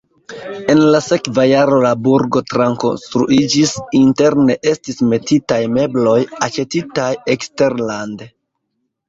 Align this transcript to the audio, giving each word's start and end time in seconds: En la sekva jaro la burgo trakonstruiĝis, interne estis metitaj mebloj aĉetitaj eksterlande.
En 0.73 0.79
la 0.93 1.01
sekva 1.07 1.43
jaro 1.49 1.75
la 1.83 1.91
burgo 2.07 2.41
trakonstruiĝis, 2.53 3.75
interne 4.01 4.57
estis 4.73 5.05
metitaj 5.13 5.61
mebloj 5.77 6.17
aĉetitaj 6.49 7.13
eksterlande. 7.37 8.31